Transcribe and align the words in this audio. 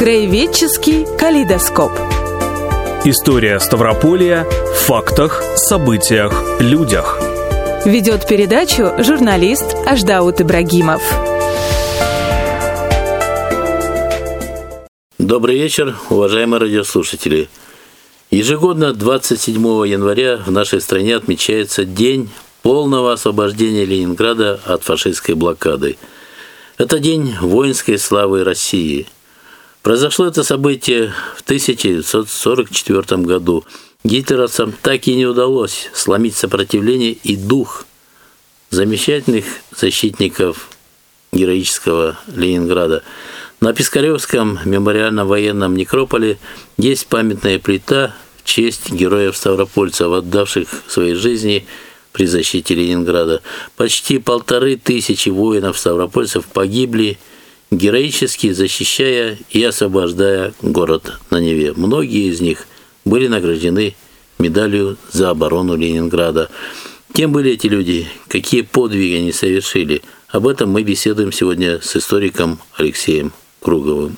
Краеведческий 0.00 1.04
калейдоскоп. 1.18 1.92
История 3.04 3.60
Ставрополья 3.60 4.44
в 4.44 4.78
фактах, 4.78 5.42
событиях, 5.56 6.32
людях. 6.58 7.20
Ведет 7.84 8.26
передачу 8.26 8.94
журналист 8.96 9.76
Аждаут 9.84 10.40
Ибрагимов. 10.40 11.02
Добрый 15.18 15.58
вечер, 15.58 15.94
уважаемые 16.08 16.60
радиослушатели. 16.60 17.50
Ежегодно 18.30 18.94
27 18.94 19.62
января 19.86 20.38
в 20.38 20.50
нашей 20.50 20.80
стране 20.80 21.14
отмечается 21.14 21.84
День 21.84 22.30
полного 22.62 23.12
освобождения 23.12 23.84
Ленинграда 23.84 24.60
от 24.64 24.82
фашистской 24.82 25.34
блокады. 25.34 25.98
Это 26.78 26.98
день 26.98 27.34
воинской 27.38 27.98
славы 27.98 28.44
России– 28.44 29.06
Произошло 29.82 30.26
это 30.26 30.44
событие 30.44 31.12
в 31.36 31.40
1944 31.40 33.22
году. 33.22 33.64
Гитлеровцам 34.04 34.74
так 34.82 35.08
и 35.08 35.14
не 35.14 35.24
удалось 35.24 35.88
сломить 35.94 36.36
сопротивление 36.36 37.12
и 37.12 37.34
дух 37.34 37.86
замечательных 38.68 39.46
защитников 39.74 40.68
героического 41.32 42.18
Ленинграда. 42.26 43.02
На 43.60 43.72
Пискаревском 43.72 44.58
мемориальном 44.66 45.26
военном 45.26 45.74
некрополе 45.74 46.38
есть 46.76 47.06
памятная 47.06 47.58
плита 47.58 48.14
в 48.36 48.44
честь 48.44 48.92
героев-ставропольцев, 48.92 50.12
отдавших 50.12 50.68
свои 50.88 51.14
жизни 51.14 51.66
при 52.12 52.26
защите 52.26 52.74
Ленинграда. 52.74 53.40
Почти 53.76 54.18
полторы 54.18 54.76
тысячи 54.76 55.30
воинов-ставропольцев 55.30 56.44
погибли– 56.44 57.18
героически 57.70 58.52
защищая 58.52 59.38
и 59.50 59.62
освобождая 59.62 60.52
город 60.62 61.18
на 61.30 61.40
Неве. 61.40 61.72
Многие 61.74 62.28
из 62.28 62.40
них 62.40 62.66
были 63.04 63.28
награждены 63.28 63.94
медалью 64.38 64.96
за 65.12 65.30
оборону 65.30 65.76
Ленинграда. 65.76 66.50
Кем 67.12 67.32
были 67.32 67.52
эти 67.52 67.66
люди? 67.66 68.06
Какие 68.28 68.62
подвиги 68.62 69.16
они 69.16 69.32
совершили? 69.32 70.02
Об 70.28 70.46
этом 70.46 70.70
мы 70.70 70.82
беседуем 70.82 71.32
сегодня 71.32 71.80
с 71.80 71.96
историком 71.96 72.60
Алексеем 72.76 73.32
Круговым. 73.60 74.16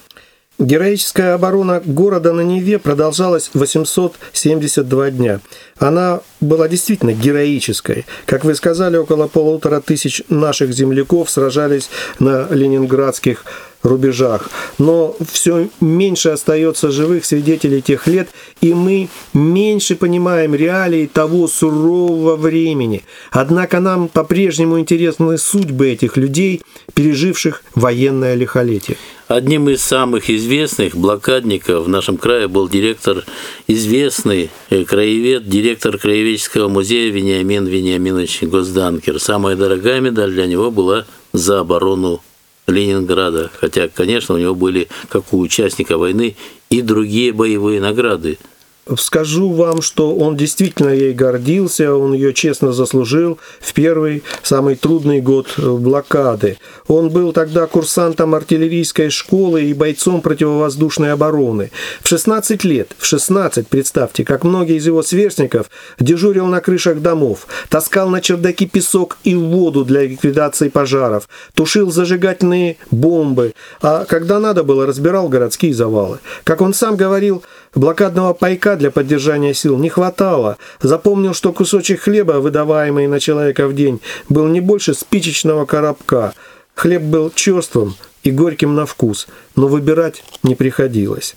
Героическая 0.58 1.34
оборона 1.34 1.82
города 1.84 2.32
на 2.32 2.42
Неве 2.42 2.78
продолжалась 2.78 3.50
872 3.54 5.10
дня. 5.10 5.40
Она 5.78 6.20
была 6.40 6.68
действительно 6.68 7.12
героической. 7.12 8.06
Как 8.26 8.44
вы 8.44 8.54
сказали, 8.54 8.96
около 8.96 9.28
полутора 9.28 9.80
тысяч 9.80 10.22
наших 10.28 10.72
земляков 10.72 11.30
сражались 11.30 11.90
на 12.18 12.46
ленинградских 12.50 13.44
рубежах. 13.82 14.50
Но 14.78 15.16
все 15.30 15.68
меньше 15.80 16.30
остается 16.30 16.90
живых 16.90 17.24
свидетелей 17.24 17.82
тех 17.82 18.06
лет, 18.06 18.28
и 18.60 18.74
мы 18.74 19.08
меньше 19.32 19.96
понимаем 19.96 20.54
реалии 20.54 21.06
того 21.06 21.48
сурового 21.48 22.36
времени. 22.36 23.04
Однако 23.30 23.80
нам 23.80 24.08
по-прежнему 24.08 24.78
интересны 24.78 25.38
судьбы 25.38 25.90
этих 25.90 26.16
людей, 26.16 26.62
переживших 26.94 27.62
военное 27.74 28.34
лихолетие. 28.34 28.96
Одним 29.28 29.70
из 29.70 29.82
самых 29.82 30.28
известных 30.28 30.94
блокадников 30.94 31.86
в 31.86 31.88
нашем 31.88 32.18
крае 32.18 32.48
был 32.48 32.68
директор, 32.68 33.24
известный 33.66 34.50
э, 34.68 34.84
краевед, 34.84 35.48
директор 35.48 35.96
краеведческого 35.96 36.68
музея 36.68 37.10
Вениамин 37.10 37.64
Вениаминович 37.66 38.42
Госданкер. 38.42 39.18
Самая 39.18 39.56
дорогая 39.56 40.00
медаль 40.00 40.32
для 40.32 40.46
него 40.46 40.70
была 40.70 41.06
за 41.32 41.60
оборону 41.60 42.20
Ленинграда. 42.66 43.50
Хотя, 43.60 43.88
конечно, 43.88 44.34
у 44.34 44.38
него 44.38 44.54
были, 44.54 44.88
как 45.08 45.32
у 45.32 45.40
участника 45.40 45.98
войны, 45.98 46.36
и 46.70 46.80
другие 46.82 47.32
боевые 47.32 47.80
награды– 47.80 48.38
Скажу 48.96 49.52
вам, 49.52 49.80
что 49.80 50.12
он 50.16 50.36
действительно 50.36 50.88
ей 50.88 51.12
гордился, 51.12 51.94
он 51.94 52.14
ее 52.14 52.34
честно 52.34 52.72
заслужил 52.72 53.38
в 53.60 53.72
первый, 53.74 54.24
самый 54.42 54.74
трудный 54.74 55.20
год 55.20 55.54
блокады. 55.56 56.58
Он 56.88 57.08
был 57.08 57.32
тогда 57.32 57.68
курсантом 57.68 58.34
артиллерийской 58.34 59.10
школы 59.10 59.62
и 59.62 59.72
бойцом 59.72 60.20
противовоздушной 60.20 61.12
обороны. 61.12 61.70
В 62.00 62.08
16 62.08 62.64
лет, 62.64 62.96
в 62.98 63.06
16, 63.06 63.68
представьте, 63.68 64.24
как 64.24 64.42
многие 64.42 64.78
из 64.78 64.86
его 64.86 65.04
сверстников, 65.04 65.70
дежурил 66.00 66.46
на 66.46 66.60
крышах 66.60 67.00
домов, 67.00 67.46
таскал 67.68 68.08
на 68.08 68.20
чердаки 68.20 68.66
песок 68.66 69.16
и 69.22 69.36
воду 69.36 69.84
для 69.84 70.02
ликвидации 70.02 70.68
пожаров, 70.68 71.28
тушил 71.54 71.92
зажигательные 71.92 72.78
бомбы, 72.90 73.54
а 73.80 74.06
когда 74.06 74.40
надо 74.40 74.64
было, 74.64 74.86
разбирал 74.86 75.28
городские 75.28 75.72
завалы. 75.72 76.18
Как 76.42 76.60
он 76.60 76.74
сам 76.74 76.96
говорил, 76.96 77.44
Блокадного 77.74 78.34
пайка 78.34 78.76
для 78.76 78.90
поддержания 78.90 79.54
сил 79.54 79.78
не 79.78 79.88
хватало. 79.88 80.58
Запомнил, 80.82 81.32
что 81.32 81.52
кусочек 81.52 82.02
хлеба, 82.02 82.32
выдаваемый 82.32 83.06
на 83.06 83.18
человека 83.18 83.66
в 83.66 83.74
день, 83.74 84.00
был 84.28 84.46
не 84.46 84.60
больше 84.60 84.92
спичечного 84.92 85.64
коробка. 85.64 86.34
Хлеб 86.74 87.02
был 87.02 87.30
черствым 87.34 87.96
и 88.22 88.30
горьким 88.30 88.74
на 88.74 88.84
вкус, 88.84 89.26
но 89.56 89.68
выбирать 89.68 90.22
не 90.42 90.54
приходилось. 90.54 91.34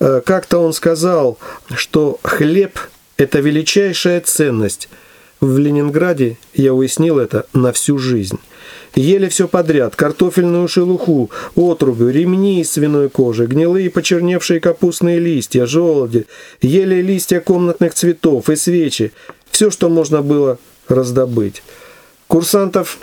Э, 0.00 0.20
как-то 0.24 0.58
он 0.58 0.72
сказал, 0.72 1.38
что 1.74 2.18
хлеб– 2.24 2.78
это 3.16 3.38
величайшая 3.38 4.20
ценность. 4.20 4.88
В 5.40 5.58
Ленинграде 5.58 6.38
я 6.54 6.74
уяснил 6.74 7.20
это 7.20 7.46
на 7.52 7.72
всю 7.72 7.98
жизнь. 7.98 8.40
Ели 8.94 9.28
все 9.28 9.48
подряд– 9.48 9.96
картофельную 9.96 10.68
шелуху, 10.68 11.30
отрубы, 11.56 12.12
ремни 12.12 12.60
из 12.60 12.72
свиной 12.72 13.08
кожи, 13.08 13.46
гнилые 13.46 13.90
почерневшие 13.90 14.60
капустные 14.60 15.18
листья, 15.18 15.64
желуди. 15.64 16.26
Ели 16.60 17.00
листья 17.00 17.40
комнатных 17.40 17.94
цветов 17.94 18.50
и 18.50 18.56
свечи. 18.56 19.12
Все, 19.50 19.70
что 19.70 19.88
можно 19.88 20.20
было 20.20 20.58
раздобыть. 20.88 21.62
Курсантов 22.26 22.98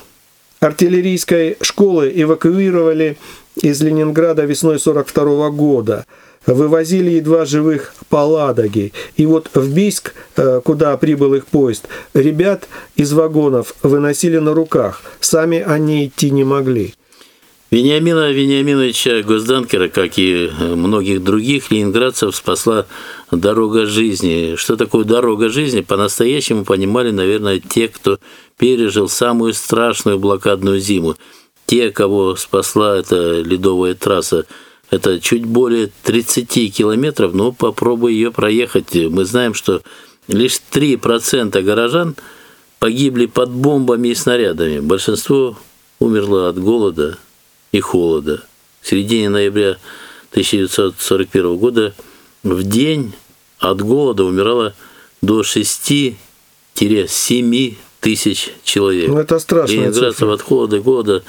артиллерийской 0.60 1.58
школы 1.62 2.12
эвакуировали 2.14 3.18
из 3.62 3.82
Ленинграда 3.82 4.46
весной 4.46 4.80
42 4.80 5.50
года– 5.50 6.06
вывозили 6.46 7.12
едва 7.12 7.46
живых 7.46 7.94
по 8.10 8.26
Ладоге. 8.26 8.92
И 9.18 9.26
вот 9.26 9.50
в 9.54 9.74
Бийск, 9.74 10.14
э, 10.36 10.62
куда 10.64 10.96
прибыл 10.98 11.36
их 11.36 11.48
поезд, 11.48 11.88
ребят 12.14 12.68
из 12.96 13.14
вагонов 13.14 13.76
выносили 13.84 14.38
на 14.38 14.54
руках. 14.54 15.02
Сами 15.20 15.60
они 15.60 16.08
идти 16.08 16.32
не 16.32 16.44
могли. 16.44 16.94
Вениамина 17.72 18.32
Вениаминовича 18.32 19.22
Госданкера, 19.22 19.90
как 19.90 20.18
и 20.18 20.50
многих 20.60 21.24
других 21.24 21.70
ленинградцев, 21.70 22.36
спасла 22.36 22.88
дорога 23.32 23.86
жизни. 23.86 24.56
Что 24.56 24.76
такое 24.76 25.04
дорога 25.04 25.50
жизни, 25.50 25.82
по-настоящему 25.82 26.66
понимали, 26.66 27.12
наверное, 27.12 27.60
те, 27.60 27.88
кто 27.88 28.18
пережил 28.58 29.08
самую 29.08 29.54
страшную 29.54 30.18
блокадную 30.18 30.80
зиму. 30.80 31.16
Те, 31.68 31.92
кого 31.92 32.36
спасла 32.36 32.98
эта 32.98 33.42
ледовая 33.42 33.94
трасса– 33.94 34.46
это 34.90 35.20
чуть 35.20 35.46
более 35.46 35.92
30 36.04 36.76
километров, 36.76 37.34
но 37.34 37.52
попробуй 37.52 38.14
ее 38.14 38.32
проехать. 38.32 38.96
Мы 38.96 39.26
знаем, 39.26 39.54
что 39.54 39.82
лишь 40.28 40.60
3% 40.72 41.62
горожан 41.62 42.16
погибли 42.80 43.28
под 43.28 43.52
бомбами 43.52 44.10
и 44.10 44.16
снарядами. 44.16 44.80
Большинство 44.80 45.58
умерло 46.00 46.50
от 46.50 46.60
голода 46.60 47.18
и 47.72 47.80
холода. 47.80 48.44
В 48.82 48.88
середине 48.88 49.30
ноября 49.30 49.78
1941 50.32 51.58
года 51.58 51.94
в 52.44 52.64
день 52.64 53.14
от 53.60 53.82
голода 53.82 54.24
умирало 54.24 54.74
до 55.22 55.42
6-7 55.42 56.16
тысяч 58.00 58.50
человек. 58.64 59.10
Ну, 59.10 59.18
это 59.18 59.38
страшно. 59.40 59.74
Ленинградцев 59.74 60.30
от 60.30 60.42
холода 60.42 60.78
и 60.78 60.80
голода 60.80 61.24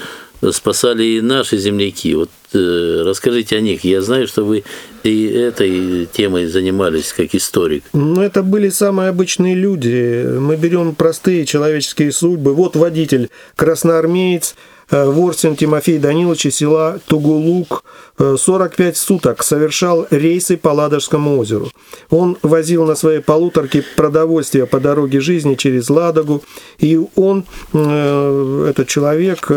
спасали 0.53 1.03
и 1.05 1.21
наши 1.21 1.59
земляки. 1.59 2.15
Вот 2.15 2.31
расскажите 2.53 3.57
о 3.57 3.61
них. 3.61 3.85
Я 3.85 4.03
знаю, 4.03 4.27
что 4.27 4.45
вы 4.45 4.65
и 5.03 5.27
этой 5.27 6.07
темой 6.07 6.47
занимались 6.47 7.13
как 7.13 7.35
историк. 7.35 7.85
Ну, 7.93 8.21
это 8.21 8.43
были 8.43 8.69
самые 8.69 9.09
обычные 9.09 9.55
люди. 9.55 10.27
Мы 10.39 10.57
берем 10.57 10.95
простые 10.95 11.47
человеческие 11.47 12.13
судьбы. 12.13 12.55
Вот 12.55 12.77
водитель, 12.77 13.31
красноармеец, 13.57 14.57
э, 14.91 15.07
Ворсин 15.07 15.57
Тимофей 15.57 15.99
Данилович 15.99 16.47
из 16.47 16.57
села 16.57 17.01
Тугулук 17.07 17.85
45 18.19 18.95
э, 18.95 18.99
суток 18.99 19.43
совершал 19.43 20.07
рейсы 20.11 20.57
по 20.57 20.69
Ладожскому 20.69 21.39
озеру. 21.39 21.71
Он 22.11 22.37
возил 22.43 22.85
на 22.85 22.95
своей 22.95 23.21
полуторке 23.21 23.83
продовольствие 23.97 24.67
по 24.67 24.81
дороге 24.81 25.21
жизни 25.21 25.55
через 25.55 25.89
Ладогу, 25.89 26.43
и 26.79 27.01
он, 27.15 27.45
этот 27.73 28.89
человек, 28.89 29.49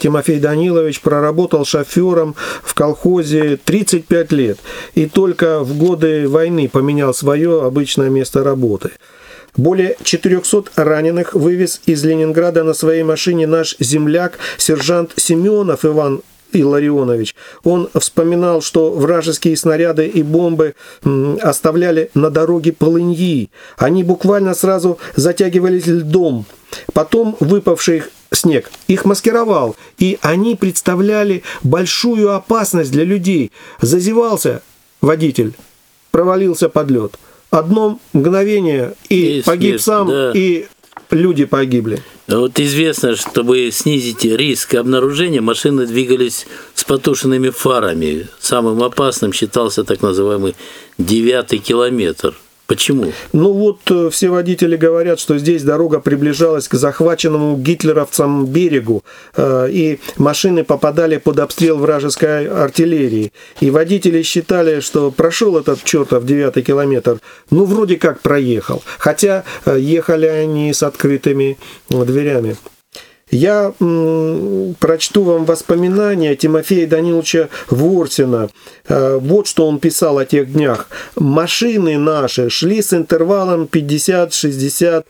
Тимофей 0.00 0.40
Данилович 0.40 1.00
проработал 1.00 1.64
шофером 1.64 2.34
в 2.62 2.74
колхозе 2.74 3.58
35 3.62 4.32
лет 4.32 4.58
и 4.94 5.06
только 5.06 5.60
в 5.60 5.76
годы 5.76 6.28
войны 6.28 6.68
поменял 6.68 7.12
свое 7.12 7.62
обычное 7.64 8.08
место 8.08 8.42
работы. 8.42 8.90
Более 9.56 9.96
400 10.02 10.72
раненых 10.76 11.34
вывез 11.34 11.80
из 11.86 12.04
Ленинграда 12.04 12.64
на 12.64 12.74
своей 12.74 13.04
машине 13.04 13.46
наш 13.46 13.76
земляк, 13.78 14.38
сержант 14.58 15.12
Семенов 15.16 15.84
Иван 15.84 16.22
Илларионович. 16.54 17.34
Он 17.62 17.88
вспоминал, 17.98 18.62
что 18.62 18.90
вражеские 18.90 19.56
снаряды 19.56 20.06
и 20.06 20.22
бомбы 20.22 20.74
оставляли 21.40 22.10
на 22.14 22.30
дороге 22.30 22.72
полыньи. 22.72 23.50
Они 23.76 24.02
буквально 24.04 24.54
сразу 24.54 24.98
затягивались 25.16 25.86
льдом. 25.86 26.46
Потом 26.92 27.36
выпавший 27.40 28.04
снег 28.32 28.70
их 28.88 29.04
маскировал, 29.04 29.76
и 29.98 30.18
они 30.22 30.56
представляли 30.56 31.42
большую 31.62 32.34
опасность 32.34 32.90
для 32.90 33.04
людей. 33.04 33.52
Зазевался 33.80 34.62
водитель, 35.00 35.54
провалился 36.10 36.68
под 36.68 36.90
лед. 36.90 37.18
Одно 37.50 38.00
мгновение, 38.12 38.94
и, 39.08 39.38
и 39.38 39.42
погиб 39.42 39.80
смерть, 39.80 39.82
сам, 39.82 40.08
да. 40.08 40.32
и 40.34 40.66
люди 41.14 41.44
погибли. 41.44 42.02
Вот 42.26 42.58
известно, 42.58 43.16
чтобы 43.16 43.70
снизить 43.70 44.24
риск 44.24 44.74
обнаружения, 44.74 45.40
машины 45.40 45.86
двигались 45.86 46.46
с 46.74 46.84
потушенными 46.84 47.50
фарами. 47.50 48.28
Самым 48.40 48.82
опасным 48.82 49.32
считался 49.32 49.84
так 49.84 50.02
называемый 50.02 50.54
девятый 50.98 51.58
километр. 51.58 52.34
Почему? 52.66 53.12
Ну 53.34 53.52
вот 53.52 53.80
э, 53.90 54.08
все 54.10 54.30
водители 54.30 54.76
говорят, 54.76 55.20
что 55.20 55.36
здесь 55.36 55.62
дорога 55.62 56.00
приближалась 56.00 56.66
к 56.66 56.74
захваченному 56.74 57.58
гитлеровцам 57.58 58.46
берегу, 58.46 59.04
э, 59.36 59.68
и 59.70 60.00
машины 60.16 60.64
попадали 60.64 61.18
под 61.18 61.40
обстрел 61.40 61.76
вражеской 61.76 62.48
артиллерии. 62.48 63.32
И 63.60 63.70
водители 63.70 64.22
считали, 64.22 64.80
что 64.80 65.10
прошел 65.10 65.58
этот 65.58 65.84
чертов 65.84 66.24
девятый 66.24 66.62
километр, 66.62 67.18
ну 67.50 67.66
вроде 67.66 67.96
как 67.96 68.20
проехал. 68.22 68.82
Хотя 68.98 69.44
э, 69.66 69.76
ехали 69.78 70.26
они 70.26 70.72
с 70.72 70.82
открытыми 70.82 71.58
дверями. 71.90 72.56
Я 73.34 73.72
м, 73.80 74.76
прочту 74.78 75.24
вам 75.24 75.44
воспоминания 75.44 76.36
Тимофея 76.36 76.86
Даниловича 76.86 77.48
Ворсина. 77.68 78.48
Э, 78.88 79.18
вот 79.20 79.48
что 79.48 79.66
он 79.66 79.80
писал 79.80 80.18
о 80.18 80.24
тех 80.24 80.52
днях. 80.52 80.86
«Машины 81.16 81.98
наши 81.98 82.48
шли 82.48 82.80
с 82.80 82.92
интервалом 82.92 83.64
50-60 83.64 85.04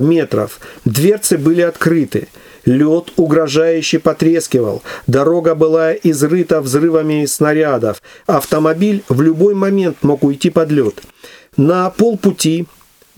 метров. 0.00 0.58
Дверцы 0.84 1.38
были 1.38 1.60
открыты. 1.60 2.26
Лед 2.64 3.12
угрожающе 3.16 4.00
потрескивал. 4.00 4.82
Дорога 5.06 5.54
была 5.54 5.92
изрыта 5.92 6.60
взрывами 6.60 7.26
снарядов. 7.26 8.02
Автомобиль 8.26 9.04
в 9.08 9.22
любой 9.22 9.54
момент 9.54 9.98
мог 10.02 10.24
уйти 10.24 10.50
под 10.50 10.72
лед. 10.72 11.00
На 11.56 11.90
полпути 11.90 12.66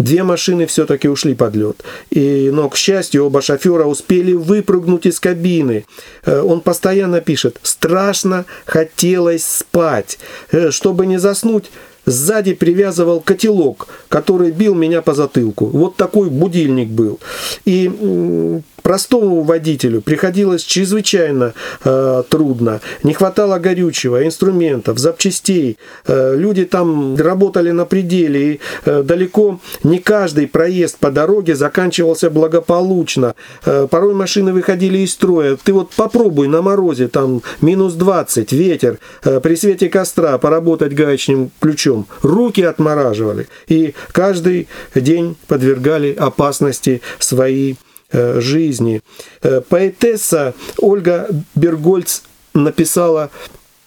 Две 0.01 0.23
машины 0.23 0.65
все-таки 0.65 1.09
ушли 1.09 1.35
под 1.35 1.55
лед. 1.55 1.85
И, 2.09 2.49
но, 2.51 2.71
к 2.71 2.77
счастью, 2.77 3.27
оба 3.27 3.43
шофера 3.43 3.85
успели 3.85 4.33
выпрыгнуть 4.33 5.05
из 5.05 5.21
кабины. 5.21 5.85
Э, 6.25 6.41
он 6.41 6.63
постоянно 6.63 7.21
пишет 7.21 7.59
«Страшно 7.63 8.47
хотелось 8.65 9.45
спать. 9.45 10.19
Э, 10.53 10.71
чтобы 10.71 11.05
не 11.05 11.19
заснуть, 11.19 11.71
сзади 12.11 12.55
привязывал 12.55 13.21
котелок, 13.21 13.89
который 14.09 14.51
бил 14.51 14.75
меня 14.75 15.03
по 15.03 15.15
затылку. 15.15 15.67
Вот 15.67 15.97
такой 15.97 16.29
будильник 16.31 16.89
был. 16.89 17.19
И 17.65 18.61
простому 18.83 19.43
водителю 19.43 20.01
приходилось 20.01 20.63
чрезвычайно 20.63 21.55
э, 21.85 22.23
трудно. 22.29 22.81
Не 23.03 23.15
хватало 23.15 23.59
горючего, 23.59 24.25
инструментов, 24.27 24.99
запчастей. 24.99 25.79
Э, 26.07 26.35
люди 26.37 26.65
там 26.65 27.17
работали 27.17 27.71
на 27.71 27.85
пределе, 27.85 28.55
и 28.55 28.61
э, 28.85 29.03
далеко 29.03 29.61
не 29.83 29.99
каждый 29.99 30.47
проезд 30.47 30.99
по 30.99 31.11
дороге 31.11 31.55
заканчивался 31.55 32.31
благополучно. 32.31 33.35
Э, 33.65 33.87
порой 33.89 34.15
машины 34.15 34.53
выходили 34.53 34.99
из 34.99 35.13
строя. 35.13 35.57
Ты 35.63 35.73
вот 35.73 35.91
попробуй 35.91 36.49
на 36.49 36.63
морозе, 36.63 37.09
там 37.09 37.43
минус 37.61 37.95
20, 37.95 38.53
ветер, 38.53 38.99
э, 39.25 39.41
при 39.41 39.55
свете 39.55 39.89
костра 39.89 40.37
поработать 40.39 40.95
гаечным 40.95 41.51
ключом. 41.61 42.00
Руки 42.23 42.63
отмораживали. 42.63 43.49
И 43.69 43.95
каждый 44.13 44.69
день 44.95 45.37
подвергали 45.47 46.15
опасности 46.15 47.01
свои 47.19 47.75
Э, 48.13 48.41
жизни. 48.41 49.03
Э, 49.41 49.61
поэтесса 49.61 50.53
Ольга 50.79 51.29
Бергольц 51.55 52.23
написала 52.55 53.31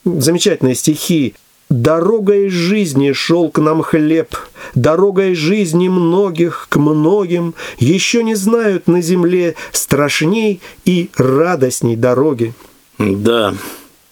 замечательные 0.06 0.75
стихи 0.75 1.36
Дорогой 1.69 2.48
жизни 2.48 3.12
шел 3.12 3.50
к 3.50 3.60
нам 3.60 3.81
хлеб, 3.81 4.38
Дорогой 4.75 5.36
жизни 5.36 5.89
многих 5.89 6.68
к 6.69 6.77
многим, 6.77 7.54
Еще 7.80 8.24
не 8.24 8.36
знают 8.36 8.88
на 8.88 9.01
земле 9.01 9.56
страшней 9.74 10.62
и 10.86 11.09
радостней 11.18 11.98
дороги. 11.98 12.54
Да, 13.00 13.54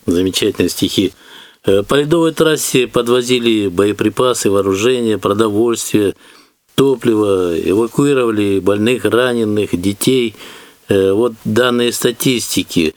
замечательные 0.05 0.69
стихи. 0.69 1.13
Э, 1.65 1.83
по 1.83 1.95
ледовой 1.95 2.33
трассе 2.33 2.87
подвозили 2.87 3.67
боеприпасы, 3.67 4.49
вооружение, 4.49 5.17
продовольствие– 5.17 6.15
топливо, 6.75 7.59
эвакуировали 7.59 8.59
больных, 8.59 9.05
раненых, 9.05 9.79
детей. 9.79 10.35
Э, 10.89 11.11
вот 11.11 11.33
данные 11.45 11.91
статистики 11.91 12.95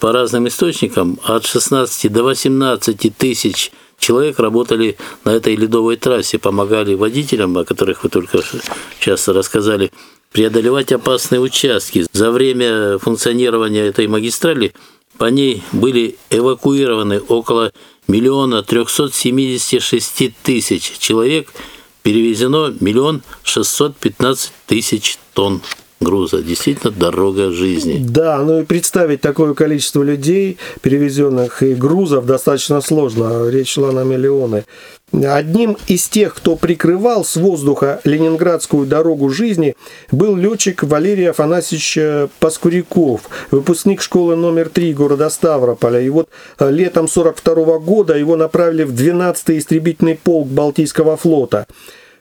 по 0.00 0.12
разным 0.12 0.46
источникам 0.48 1.18
от 1.24 1.46
16 1.46 2.12
до 2.12 2.24
18 2.24 3.16
тысяч 3.16 3.70
человек 3.98 4.38
работали 4.38 4.96
на 5.24 5.30
этой 5.30 5.56
ледовой 5.56 5.96
трассе, 5.96 6.38
помогали 6.38 6.94
водителям, 6.94 7.56
о 7.56 7.64
которых 7.64 8.02
вы 8.04 8.10
только 8.10 8.40
сейчас 9.00 9.28
рассказали, 9.28 9.90
преодолевать 10.32 10.92
опасные 10.92 11.40
участки. 11.40 12.04
За 12.12 12.30
время 12.30 12.98
функционирования 12.98 13.86
этой 13.86 14.06
магистрали 14.06 14.74
по 15.18 15.26
ней 15.26 15.62
были 15.72 16.16
эвакуированы 16.30 17.20
около 17.20 17.72
миллиона 18.08 18.62
376 18.62 20.34
тысяч 20.42 20.98
человек– 20.98 21.52
перевезено 22.04 22.72
миллион 22.80 23.22
шестьсот 23.42 23.96
пятнадцать 23.96 24.52
тысяч 24.66 25.18
тонн 25.32 25.62
груза. 26.00 26.42
Действительно 26.42 26.92
дорога 26.92 27.50
жизни. 27.50 28.04
Да, 28.06 28.38
ну 28.38 28.60
и 28.60 28.64
представить 28.64 29.22
такое 29.22 29.54
количество 29.54 30.02
людей, 30.02 30.58
перевезенных 30.82 31.62
и 31.62 31.74
грузов, 31.74 32.26
достаточно 32.26 32.82
сложно. 32.82 33.48
Речь 33.48 33.72
шла 33.72 33.90
на 33.90 34.04
миллионы. 34.04 34.64
Одним 35.12 35.78
из 35.86 36.08
тех, 36.08 36.34
кто 36.34 36.56
прикрывал 36.56 37.24
с 37.24 37.36
воздуха 37.36 38.00
Ленинградскую 38.04 38.86
дорогу 38.86 39.30
жизни, 39.30 39.74
был 40.10 40.36
летчик 40.36 40.82
Валерий 40.82 41.30
Афанасьевич 41.30 42.30
Паскуряков, 42.40 43.22
выпускник 43.50 44.02
школы 44.02 44.36
номер 44.36 44.68
3 44.68 44.94
города 44.94 45.30
Ставрополя. 45.30 46.00
И 46.00 46.08
вот 46.08 46.28
э, 46.58 46.70
летом 46.70 47.08
42 47.08 47.78
года 47.78 48.16
его 48.16 48.36
направили 48.36 48.84
в 48.84 48.92
12-й 48.92 49.58
истребительный 49.58 50.16
полк 50.16 50.48
Балтийского 50.48 51.16
флота. 51.16 51.66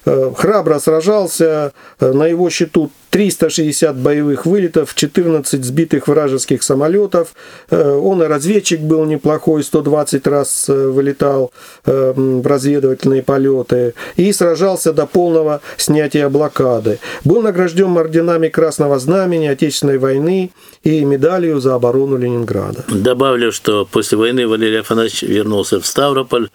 Э, 0.06 0.32
храбро 0.36 0.80
сражался, 0.80 1.72
э, 2.00 2.12
на 2.12 2.28
его 2.28 2.50
счету 2.50 2.92
360 3.12 3.96
боевых 3.96 4.46
вылетов, 4.46 4.96
14 4.96 5.64
сбитых 5.64 6.08
вражеских 6.08 6.62
самолетов. 6.64 7.34
Э, 7.70 7.92
он 7.92 8.22
и 8.22 8.26
разведчик 8.26 8.82
был 8.82 9.06
неплохой, 9.06 9.64
120 9.64 10.28
раз 10.28 10.68
вылетал 10.68 11.52
в 11.86 12.48
разведывательные 12.48 13.24
полеты 13.24 13.94
и 14.16 14.32
сражался 14.34 14.94
до 14.94 15.06
полного 15.06 15.62
снятия 15.78 16.28
блокады. 16.30 17.00
Был 17.24 17.42
награжден 17.42 17.98
орденами 17.98 18.50
Красного 18.50 19.00
Знамени 19.00 19.48
Отечественной 19.48 19.98
войны 19.98 20.52
и 20.84 21.06
медалью 21.06 21.60
за 21.60 21.76
оборону 21.76 22.18
Ленинграда. 22.18 22.84
Добавлю, 22.90 23.52
что 23.52 23.86
после 23.86 24.18
войны 24.18 24.48
Валерий 24.48 24.80
Афанасьевич 24.80 25.24
вернулся 25.24 25.80
в 25.80 25.86
Ставрополь, 25.86 26.50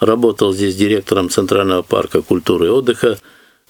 работал 0.00 0.52
здесь 0.52 0.76
директором 0.76 1.30
Центрального 1.30 1.82
парка 1.82 2.22
культуры 2.22 2.66
и 2.66 2.70
отдыха, 2.70 3.18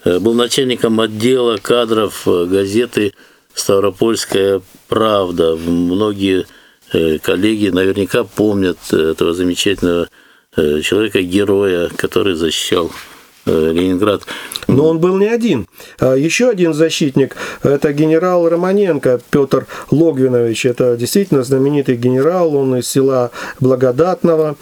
э, 0.05 0.19
был 0.19 0.35
начальником 0.35 1.01
отдела 1.01 1.57
кадров 1.57 2.27
э, 2.27 2.45
газеты 2.47 3.15
«Ставропольская 3.55 4.63
правда». 4.89 5.57
Многие 5.57 6.47
э, 6.93 7.19
коллеги 7.19 7.69
наверняка 7.69 8.25
помнят 8.25 8.79
этого 8.93 9.35
замечательного 9.35 10.09
человека, 10.57 11.23
героя, 11.23 11.89
который 11.89 12.35
защищал 12.35 12.91
Ленинград. 13.49 14.23
Но 14.69 14.87
он 14.87 14.99
был 14.99 15.17
не 15.17 15.27
один. 15.27 15.67
А 15.99 16.15
еще 16.15 16.51
один 16.51 16.75
защитник– 16.75 17.37
это 17.63 17.95
генерал 17.95 18.49
Романенко 18.49 19.21
Петр 19.31 19.67
Логвинович. 19.91 20.67
Это 20.67 20.95
действительно 20.97 21.43
знаменитый 21.43 21.97
генерал, 21.97 22.55
он 22.55 22.77
из 22.77 22.87
села 22.87 23.31
Благодатного. 23.61 24.57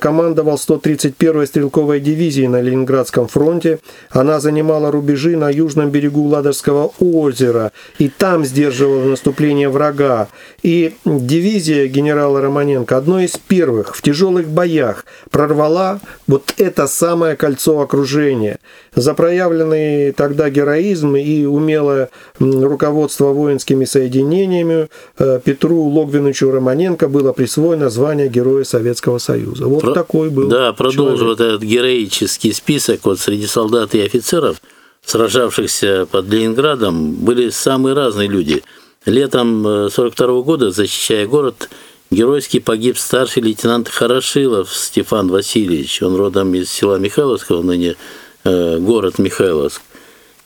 Командовал 0.00 0.56
131-й 0.56 1.46
стрелковой 1.46 2.00
дивизией 2.00 2.48
на 2.48 2.60
Ленинградском 2.60 3.28
фронте. 3.28 3.78
Она 4.10 4.40
занимала 4.40 4.90
рубежи 4.90 5.36
на 5.36 5.50
южном 5.50 5.90
берегу 5.90 6.24
Ладожского 6.24 6.92
озера. 6.98 7.70
И 8.00 8.08
там 8.08 8.44
сдерживала 8.44 9.04
наступление 9.04 9.68
врага. 9.68 10.26
И 10.62 10.94
дивизия 11.04 11.86
генерала 11.86 12.40
Романенко 12.40 12.96
одной 12.96 13.26
из 13.26 13.36
первых 13.36 13.94
в 13.94 14.02
тяжелых 14.02 14.48
боях 14.48 15.06
прорвала 15.30 16.00
вот 16.26 16.54
это 16.58 16.88
самое 16.88 17.36
кольцо 17.36 17.80
окружения 17.80 18.23
уважение 18.24 18.58
за 18.94 19.14
проявленный 19.14 20.12
тогда 20.12 20.50
героизм 20.50 21.16
и 21.16 21.44
умелое 21.44 22.10
руководство 22.38 23.26
воинскими 23.26 23.84
соединениями 23.84 24.88
э, 25.18 25.40
Петру 25.44 25.82
Логвиновичу 25.82 26.50
Романенко 26.50 27.08
было 27.08 27.32
присвоено 27.32 27.90
звание 27.90 28.28
Героя 28.28 28.64
Советского 28.64 29.18
Союза. 29.18 29.66
Вот 29.66 29.80
Про... 29.80 29.92
такой 29.92 30.30
был 30.30 30.48
Да, 30.48 30.72
продолжим 30.72 31.28
вот 31.28 31.40
этот 31.40 31.62
героический 31.62 32.52
список. 32.52 33.00
Вот 33.04 33.18
среди 33.18 33.46
солдат 33.46 33.94
и 33.94 34.00
офицеров, 34.00 34.56
сражавшихся 35.04 36.06
под 36.10 36.28
Ленинградом, 36.28 37.14
были 37.14 37.50
самые 37.50 37.94
разные 37.94 38.28
люди. 38.28 38.62
Летом 39.06 39.90
42 39.90 40.26
э, 40.26 40.42
года, 40.42 40.70
защищая 40.70 41.26
город, 41.26 41.68
Геройски 42.10 42.60
погиб 42.60 42.98
старший 42.98 43.42
лейтенант 43.42 43.88
Хорошилов 43.88 44.72
Стефан 44.72 45.28
Васильевич. 45.28 46.02
Он 46.02 46.16
родом 46.16 46.54
из 46.54 46.70
села 46.70 46.98
Михайловского, 46.98 47.62
ныне 47.62 47.96
э, 48.44 48.78
город 48.78 49.18
Михайловск. 49.18 49.80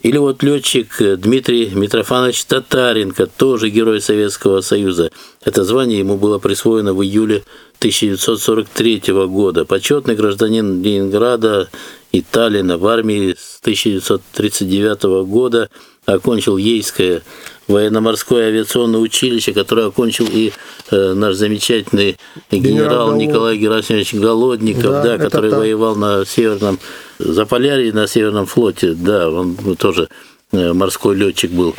Или 0.01 0.17
вот 0.17 0.45
летчик 0.45 0.97
Дмитрий 1.19 1.71
Митрофанович 1.75 2.45
Татаренко, 2.45 3.27
тоже 3.27 3.69
герой 3.69 4.01
Советского 4.01 4.61
Союза. 4.61 5.11
Это 5.45 5.65
звание 5.65 5.99
ему 5.99 6.17
было 6.17 6.39
присвоено 6.39 6.95
в 6.95 7.03
июле 7.03 7.43
1943 7.79 9.03
года. 9.27 9.65
Почетный 9.65 10.15
гражданин 10.15 10.81
Ленинграда 10.83 11.69
и 12.13 12.23
Таллина 12.23 12.79
в 12.79 12.87
армии 12.87 13.35
с 13.37 13.59
1939 13.61 15.27
года 15.27 15.69
окончил 16.07 16.57
Ейское 16.57 17.23
военно-морское 17.69 18.49
авиационное 18.49 18.99
училище, 18.99 19.53
которое 19.53 19.87
окончил 19.87 20.27
и 20.31 20.53
э, 20.91 21.13
наш 21.13 21.35
замечательный 21.37 22.17
генерал, 22.51 23.13
генерал 23.13 23.17
Николай 23.17 23.59
Герасимович 23.59 24.15
Голодников, 24.15 24.83
да, 24.85 25.03
да 25.03 25.19
который 25.19 25.51
так. 25.51 25.61
воевал 25.61 25.95
на 25.95 26.25
Северном 26.25 26.79
Заполярье, 27.19 27.93
на 27.93 28.07
Северном 28.07 28.47
флоте, 28.47 28.95
да, 28.95 29.31
он 29.31 29.55
тоже 29.77 30.09
э, 30.53 30.73
морской 30.73 31.15
летчик 31.15 31.51
был. 31.51 31.75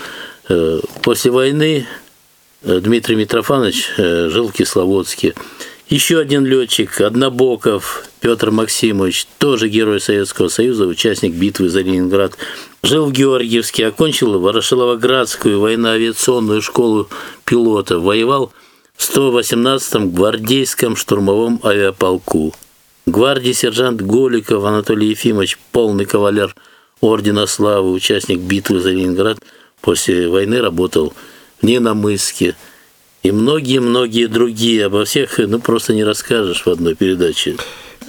Э, 0.48 0.80
после 1.02 1.32
войны 1.32 1.88
э, 2.64 2.80
Дмитрий 2.80 3.16
Митрофанович 3.16 3.90
э, 3.98 4.30
жил 4.30 4.50
в 4.50 4.54
Кисловодске. 4.54 5.34
Еще 5.90 6.20
один 6.20 6.46
летчик, 6.46 7.02
Однобоков 7.02 8.06
Петр 8.20 8.52
Максимович, 8.52 9.26
тоже 9.40 9.70
герой 9.70 10.00
Советского 10.00 10.48
Союза, 10.48 10.86
участник 10.86 11.34
битвы 11.34 11.70
за 11.70 11.82
Ленинград, 11.82 12.38
жил 12.84 13.08
в 13.08 13.12
Георгиевске, 13.12 13.88
окончил 13.88 14.40
Ворошилово-Градскую 14.40 15.58
военно-авиационную 15.58 16.62
школу 16.62 17.10
пилота, 17.44 17.98
воевал 17.98 18.54
в 18.96 19.02
118-м 19.02 20.12
гвардейском 20.12 20.96
штурмовом 20.96 21.60
авиаполку. 21.64 22.54
Гвардии 23.08 23.54
сержант 23.54 24.00
Голиков 24.00 24.64
Анатолий 24.66 25.10
Ефимович, 25.10 25.58
полный 25.72 26.06
кавалер 26.06 26.56
Ордена 27.02 27.48
Славы, 27.48 27.92
участник 27.92 28.42
битвы 28.42 28.80
за 28.80 28.92
Ленинград, 28.92 29.40
после 29.82 30.30
войны 30.30 30.62
работал 30.62 31.16
в 31.60 31.66
Ненамыске– 31.66 32.56
и 33.24 33.32
многие-многие 33.32 34.28
другие. 34.28 34.86
Обо 34.86 35.06
всех 35.06 35.38
ну, 35.40 35.60
просто 35.60 35.94
не 35.94 36.04
расскажешь 36.04 36.66
в 36.66 36.70
одной 36.70 36.96
передаче 36.96 37.58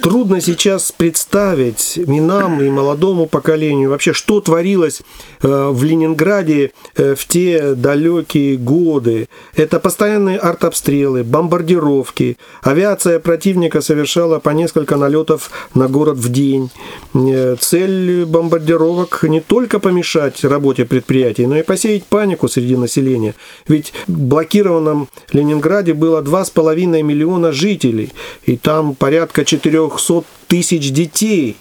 трудно 0.01 0.41
сейчас 0.41 0.91
представить 0.91 1.97
и 1.97 2.21
нам, 2.21 2.61
и 2.61 2.69
молодому 2.69 3.27
поколению 3.27 3.89
вообще, 3.89 4.13
что 4.13 4.41
творилось 4.41 5.01
э, 5.41 5.69
в 5.69 5.83
Ленинграде 5.83 6.71
э, 6.95 7.15
в 7.15 7.27
те 7.27 7.75
далекие 7.75 8.57
годы. 8.57 9.27
Это 9.55 9.79
постоянные 9.79 10.37
артобстрелы, 10.37 11.23
бомбардировки. 11.23 12.37
Авиация 12.61 13.19
противника 13.19 13.81
совершала 13.81 14.39
по 14.39 14.51
несколько 14.51 14.97
налетов 14.97 15.51
на 15.73 15.87
город 15.87 16.17
в 16.17 16.31
день. 16.31 16.71
Э, 17.13 17.55
цель 17.59 18.25
бомбардировок 18.25 19.23
не 19.23 19.41
только 19.41 19.79
помешать 19.79 20.43
работе 20.43 20.85
предприятий, 20.85 21.45
но 21.45 21.57
и 21.57 21.63
посеять 21.63 22.05
панику 22.05 22.47
среди 22.47 22.75
населения. 22.75 23.35
Ведь 23.67 23.93
в 24.07 24.19
блокированном 24.19 25.09
Ленинграде 25.33 25.93
было 25.93 26.21
2,5 26.21 27.03
миллиона 27.03 27.51
жителей, 27.51 28.11
и 28.45 28.57
там 28.57 28.95
порядка 28.95 29.45
4 29.45 29.80
300 29.89 30.23
тысяч 30.47 30.91
детей. 30.91 31.55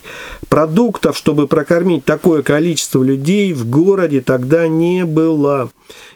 Продуктов, 0.49 1.17
чтобы 1.17 1.47
прокормить 1.47 2.05
такое 2.05 2.43
количество 2.43 3.03
людей, 3.05 3.53
в 3.53 3.69
городе 3.71 4.21
тогда 4.21 4.67
не 4.67 5.05
было. 5.05 5.71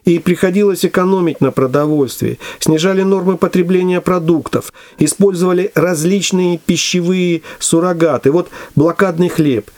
И 0.04 0.18
приходилось 0.18 0.84
экономить 0.84 1.40
на 1.40 1.52
продовольствии. 1.52 2.40
Снижали 2.58 3.02
нормы 3.02 3.37
потребления 3.37 4.00
продуктов. 4.00 4.73
Использовали 4.99 5.70
различные 5.76 6.58
пищевые 6.58 7.42
суррогаты. 7.61 8.32
Вот 8.32 8.49
блокадный 8.75 9.28
хлеб. 9.28 9.70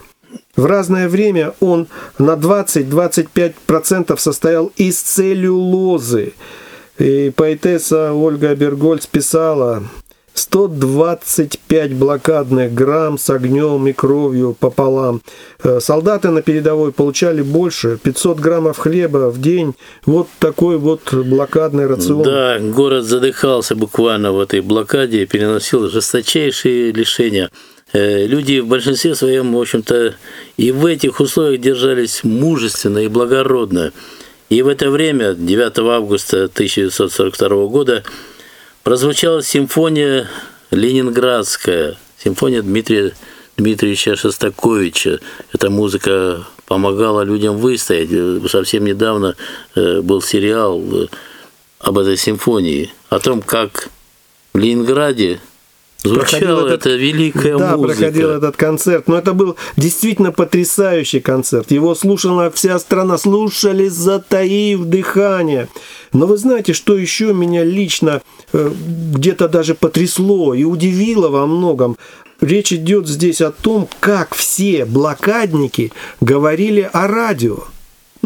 В 0.56 0.64
разное 0.64 1.08
время 1.08 1.52
он 1.60 1.86
на 2.18 2.32
20-25% 2.32 4.16
состоял 4.18 4.72
из 4.76 5.00
целлюлозы. 5.00 6.32
И 6.98 7.30
поэтесса 7.36 8.14
Ольга 8.14 8.54
Бергольц 8.54 9.04
писала, 9.06 9.82
125 10.36 11.94
блокадных 11.94 12.74
грамм 12.74 13.18
с 13.18 13.30
огнем 13.30 13.86
и 13.86 13.92
кровью 13.92 14.54
пополам. 14.58 15.22
Э, 15.62 15.80
солдаты 15.80 16.28
на 16.28 16.42
передовой 16.42 16.92
получали 16.92 17.40
больше, 17.40 17.98
500 18.02 18.38
граммов 18.38 18.78
хлеба 18.78 19.30
в 19.30 19.40
день. 19.40 19.74
Вот 20.04 20.28
такой 20.38 20.76
вот 20.76 21.12
блокадный 21.12 21.86
рацион. 21.86 22.22
Да, 22.22 22.58
город 22.58 23.04
задыхался 23.04 23.74
буквально 23.74 24.32
в 24.32 24.40
этой 24.40 24.60
блокаде, 24.60 25.24
переносил 25.24 25.88
жесточайшие 25.88 26.92
лишения. 26.92 27.50
Э, 27.94 28.26
люди 28.26 28.58
в 28.58 28.66
большинстве 28.66 29.14
своем, 29.14 29.54
в 29.54 29.60
общем-то, 29.60 30.16
и 30.58 30.70
в 30.70 30.84
этих 30.84 31.20
условиях 31.20 31.62
держались 31.62 32.24
мужественно 32.24 32.98
и 32.98 33.08
благородно. 33.08 33.92
И 34.50 34.60
в 34.60 34.68
это 34.68 34.90
время, 34.90 35.34
9 35.34 35.78
августа 35.78 36.44
1942 36.44 37.66
года, 37.66 38.04
прозвучала 38.86 39.42
симфония 39.42 40.28
ленинградская, 40.70 41.96
симфония 42.22 42.62
Дмитрия 42.62 43.14
Дмитриевича 43.56 44.14
Шостаковича. 44.14 45.18
Эта 45.52 45.70
музыка 45.70 46.46
помогала 46.66 47.22
людям 47.22 47.56
выстоять. 47.56 48.10
Совсем 48.48 48.84
недавно 48.84 49.34
э, 49.74 50.02
был 50.02 50.22
сериал 50.22 50.80
э, 50.80 51.08
об 51.80 51.98
этой 51.98 52.16
симфонии, 52.16 52.92
о 53.08 53.18
том, 53.18 53.42
как 53.42 53.88
в 54.54 54.58
Ленинграде 54.58 55.40
Звучала 56.06 56.66
этот, 56.66 56.86
эта 56.86 56.96
великая 56.96 57.58
да, 57.58 57.76
музыка. 57.76 57.98
проходил 57.98 58.30
этот 58.30 58.56
концерт. 58.56 59.08
Но 59.08 59.18
это 59.18 59.32
был 59.32 59.56
действительно 59.76 60.32
потрясающий 60.32 61.20
концерт. 61.20 61.70
Его 61.70 61.94
слушала 61.94 62.50
вся 62.50 62.78
страна, 62.78 63.18
слушали, 63.18 63.88
затаив 63.88 64.84
дыхание. 64.84 65.68
Но 66.12 66.26
вы 66.26 66.36
знаете, 66.36 66.72
что 66.72 66.96
еще 66.96 67.32
меня 67.32 67.64
лично 67.64 68.22
э, 68.52 68.70
где-то 69.14 69.48
даже 69.48 69.74
потрясло 69.74 70.54
и 70.54 70.64
удивило 70.64 71.28
во 71.28 71.46
многом? 71.46 71.96
Речь 72.40 72.72
идет 72.72 73.08
здесь 73.08 73.40
о 73.40 73.50
том, 73.50 73.88
как 74.00 74.34
все 74.34 74.84
блокадники 74.84 75.92
говорили 76.20 76.88
о 76.92 77.06
радио 77.06 77.64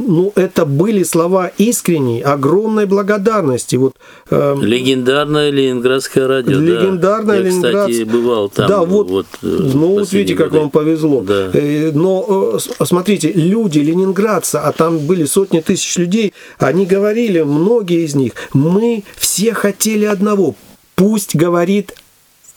ну, 0.07 0.33
это 0.35 0.65
были 0.65 1.03
слова 1.03 1.51
искренней, 1.59 2.23
огромной 2.23 2.87
благодарности. 2.87 3.77
Вот, 3.77 3.97
э, 4.31 4.57
Легендарное 4.61 5.51
Ленинградское 5.51 6.27
радио. 6.27 6.59
Легендарное 6.59 7.43
да. 7.43 7.49
Я, 7.49 7.51
кстати, 7.51 8.03
бывал 8.05 8.49
там. 8.49 8.69
Да, 8.69 8.83
вот, 8.83 9.09
вот 9.09 9.27
э, 9.43 9.47
ну, 9.47 9.99
вот 9.99 10.13
видите, 10.13 10.35
годы. 10.35 10.51
как 10.51 10.61
вам 10.61 10.71
повезло. 10.71 11.21
Да. 11.21 11.51
Э, 11.53 11.93
но, 11.95 12.57
э, 12.57 12.85
смотрите, 12.85 13.33
люди, 13.33 13.79
ленинградцы, 13.79 14.57
а 14.57 14.73
там 14.73 14.99
были 14.99 15.25
сотни 15.25 15.61
тысяч 15.61 15.97
людей, 15.97 16.33
они 16.59 16.87
говорили, 16.87 17.43
многие 17.43 18.05
из 18.05 18.15
них, 18.15 18.33
мы 18.53 19.05
все 19.17 19.55
хотели 19.55 20.05
одного, 20.05 20.55
пусть 20.95 21.35
говорит 21.35 21.95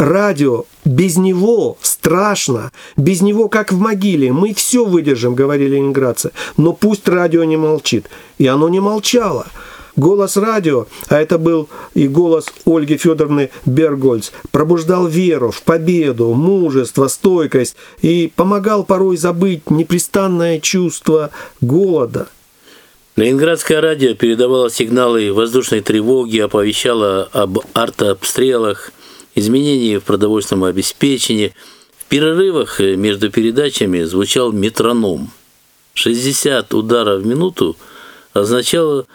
радио, 0.03 0.65
без 0.85 1.17
него 1.17 1.77
страшно, 1.81 2.71
без 2.97 3.21
него 3.21 3.47
как 3.47 3.71
в 3.71 3.79
могиле. 3.79 4.31
Мы 4.31 4.53
все 4.53 4.85
выдержим, 4.85 5.35
говорили 5.35 5.75
ленинградцы, 5.75 6.31
но 6.57 6.73
пусть 6.73 7.07
радио 7.07 7.43
не 7.43 7.57
молчит. 7.57 8.07
И 8.37 8.47
оно 8.47 8.69
не 8.69 8.79
молчало. 8.79 9.47
Голос 9.95 10.37
радио, 10.37 10.87
а 11.07 11.21
это 11.21 11.37
был 11.37 11.69
и 11.93 12.07
голос 12.07 12.47
Ольги 12.65 12.97
Федоровны 12.97 13.51
Бергольц, 13.65 14.31
пробуждал 14.51 15.05
веру 15.05 15.51
в 15.51 15.61
победу, 15.61 16.33
мужество, 16.33 17.07
стойкость 17.07 17.75
и 18.01 18.31
помогал 18.35 18.83
порой 18.85 19.17
забыть 19.17 19.69
непрестанное 19.69 20.59
чувство 20.59 21.29
голода. 21.61 22.27
Ленинградское 23.15 23.81
радио 23.81 24.15
передавало 24.15 24.71
сигналы 24.71 25.31
воздушной 25.31 25.81
тревоги, 25.81 26.39
оповещало 26.39 27.29
об 27.31 27.59
артобстрелах– 27.73 28.91
изменения 29.35 29.99
в 29.99 30.03
продовольственном 30.03 30.65
обеспечении. 30.65 31.53
В 31.97 32.05
перерывах 32.05 32.79
э, 32.81 32.95
между 32.95 33.29
передачами 33.31 34.03
звучал 34.03 34.51
метроном. 34.51 35.31
60 35.93 36.73
ударов 36.73 37.21
в 37.21 37.25
минуту 37.25 37.77
означало 38.33 39.05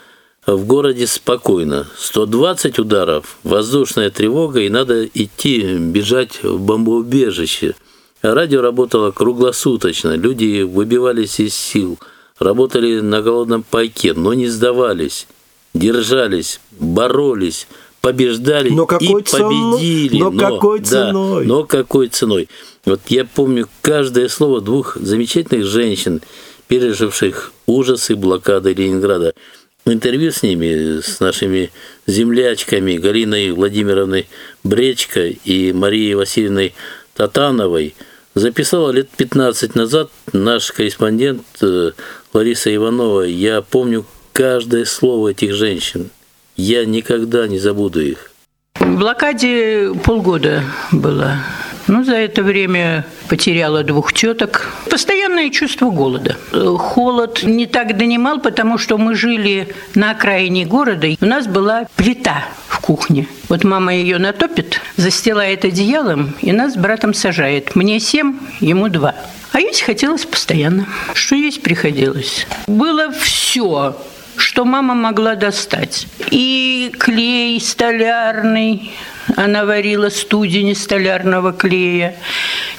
в 0.46 0.64
городе 0.64 1.06
спокойно. 1.06 1.86
120 1.98 2.78
ударов– 2.78 3.38
воздушная 3.42 4.10
тревога, 4.10 4.60
и 4.60 4.68
надо 4.68 5.04
идти, 5.06 5.76
бежать 5.76 6.42
в 6.42 6.58
бомбоубежище. 6.60 7.74
Радио 8.22 8.62
работало 8.62 9.10
круглосуточно, 9.10 10.16
люди 10.16 10.62
выбивались 10.62 11.38
из 11.38 11.54
сил, 11.54 11.98
работали 12.38 13.00
на 13.00 13.22
голодном 13.22 13.62
пайке, 13.62 14.12
но 14.14 14.34
не 14.34 14.48
сдавались, 14.48 15.28
держались, 15.74 16.60
боролись, 16.72 17.68
побеждали 18.00 18.70
но 18.70 18.86
какой 18.86 19.22
и 19.22 19.24
победили. 19.24 20.18
Но, 20.18 20.30
но 20.30 20.38
какой 20.38 20.80
ценой? 20.80 21.44
Да, 21.44 21.48
но 21.48 21.64
какой 21.64 22.08
ценой? 22.08 22.48
Вот 22.84 23.00
я 23.08 23.24
помню 23.24 23.68
каждое 23.82 24.28
слово 24.28 24.60
двух 24.60 24.96
замечательных 24.96 25.66
женщин, 25.66 26.22
переживших 26.68 27.52
ужасы 27.66 28.16
блокады 28.16 28.72
Ленинграда. 28.72 29.34
Интервью 29.84 30.32
с 30.32 30.42
ними, 30.42 31.00
с 31.00 31.18
нашими 31.20 31.70
землячками 32.06 32.98
Галиной 32.98 33.52
Владимировной 33.52 34.28
Бречко 34.62 35.26
и 35.26 35.72
Марией 35.72 36.14
Васильевной 36.14 36.74
Татановой 37.14 37.94
записала 38.34 38.90
лет 38.90 39.08
15 39.16 39.74
назад 39.74 40.10
наш 40.32 40.70
корреспондент 40.72 41.42
э, 41.62 41.92
Лариса 42.32 42.74
Иванова. 42.74 43.22
Я 43.22 43.62
помню 43.62 44.04
каждое 44.32 44.84
слово 44.84 45.30
этих 45.30 45.54
женщин. 45.54 46.10
Я 46.58 46.84
никогда 46.84 47.46
не 47.46 47.60
забуду 47.60 48.00
их. 48.00 48.32
В 48.80 48.98
блокаде 48.98 49.92
полгода 50.02 50.64
было. 50.90 51.36
Ну, 51.86 52.02
за 52.02 52.16
это 52.16 52.42
время 52.42 53.06
потеряла 53.28 53.84
двух 53.84 54.12
теток. 54.12 54.68
Постоянное 54.90 55.50
чувство 55.50 55.90
голода. 55.90 56.36
Холод 56.50 57.44
не 57.44 57.66
так 57.66 57.96
донимал, 57.96 58.40
потому 58.40 58.76
что 58.76 58.98
мы 58.98 59.14
жили 59.14 59.68
на 59.94 60.10
окраине 60.10 60.66
города. 60.66 61.06
У 61.20 61.24
нас 61.24 61.46
была 61.46 61.86
плита 61.94 62.44
в 62.66 62.80
кухне. 62.80 63.28
Вот 63.48 63.62
мама 63.62 63.94
ее 63.94 64.18
натопит, 64.18 64.80
застилает 64.96 65.64
одеялом 65.64 66.34
и 66.42 66.50
нас 66.50 66.74
с 66.74 66.76
братом 66.76 67.14
сажает. 67.14 67.76
Мне 67.76 68.00
семь, 68.00 68.36
ему 68.58 68.88
два. 68.88 69.14
А 69.52 69.60
есть 69.60 69.82
хотелось 69.82 70.24
постоянно. 70.24 70.88
Что 71.14 71.36
есть 71.36 71.62
приходилось. 71.62 72.48
Было 72.66 73.12
все 73.12 73.96
что 74.38 74.64
мама 74.64 74.94
могла 74.94 75.34
достать. 75.34 76.06
И 76.30 76.92
клей 76.98 77.60
столярный, 77.60 78.92
она 79.36 79.64
варила 79.64 80.08
студень 80.08 80.74
столярного 80.74 81.52
клея, 81.52 82.16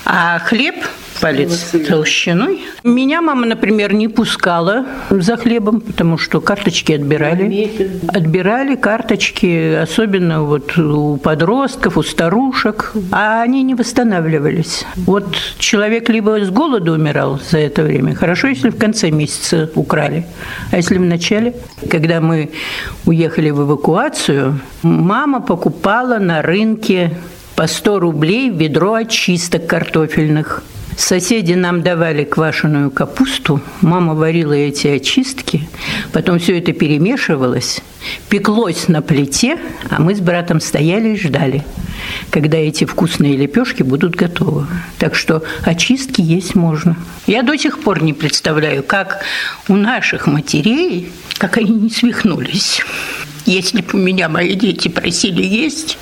а 0.05 0.39
хлеб 0.39 0.75
палец 1.21 1.71
толщиной. 1.87 2.61
Меня 2.83 3.21
мама, 3.21 3.45
например, 3.45 3.93
не 3.93 4.07
пускала 4.07 4.85
за 5.09 5.37
хлебом, 5.37 5.81
потому 5.81 6.17
что 6.17 6.41
карточки 6.41 6.93
отбирали. 6.93 7.71
Отбирали 8.07 8.75
карточки, 8.75 9.75
особенно 9.75 10.43
вот 10.43 10.77
у 10.77 11.17
подростков, 11.17 11.97
у 11.97 12.03
старушек, 12.03 12.93
а 13.11 13.41
они 13.41 13.63
не 13.63 13.75
восстанавливались. 13.75 14.85
Вот 14.95 15.35
человек 15.57 16.09
либо 16.09 16.43
с 16.43 16.49
голоду 16.49 16.93
умирал 16.93 17.39
за 17.51 17.59
это 17.59 17.83
время, 17.83 18.15
хорошо, 18.15 18.47
если 18.47 18.69
в 18.69 18.77
конце 18.77 19.11
месяца 19.11 19.69
украли, 19.75 20.25
а 20.71 20.77
если 20.77 20.97
в 20.97 21.01
начале, 21.01 21.53
когда 21.89 22.21
мы 22.21 22.51
уехали 23.05 23.49
в 23.49 23.61
эвакуацию, 23.61 24.59
мама 24.83 25.41
покупала 25.41 26.17
на 26.19 26.41
рынке 26.41 27.11
по 27.55 27.67
100 27.67 27.99
рублей 27.99 28.49
ведро 28.49 28.93
очисток 28.93 29.67
картофельных. 29.67 30.63
Соседи 30.99 31.53
нам 31.53 31.81
давали 31.81 32.25
квашеную 32.25 32.91
капусту, 32.91 33.61
мама 33.79 34.15
варила 34.15 34.51
эти 34.51 34.87
очистки, 34.87 35.67
потом 36.11 36.39
все 36.39 36.59
это 36.59 36.73
перемешивалось, 36.73 37.79
пеклось 38.27 38.89
на 38.89 39.01
плите, 39.01 39.57
а 39.89 40.01
мы 40.01 40.13
с 40.13 40.19
братом 40.19 40.59
стояли 40.59 41.13
и 41.13 41.17
ждали, 41.17 41.63
когда 42.31 42.57
эти 42.57 42.83
вкусные 42.83 43.37
лепешки 43.37 43.81
будут 43.81 44.15
готовы. 44.15 44.67
Так 44.99 45.15
что 45.15 45.41
очистки 45.63 46.19
есть 46.19 46.53
можно. 46.53 46.97
Я 47.27 47.43
до 47.43 47.57
сих 47.57 47.79
пор 47.79 48.03
не 48.03 48.11
представляю, 48.11 48.83
как 48.83 49.23
у 49.69 49.77
наших 49.77 50.27
матерей, 50.27 51.13
как 51.37 51.55
они 51.55 51.71
не 51.71 51.89
свихнулись. 51.89 52.81
Если 53.45 53.81
бы 53.81 53.87
у 53.93 53.97
меня 53.97 54.27
мои 54.27 54.53
дети 54.53 54.89
просили 54.89 55.43
есть, 55.43 55.97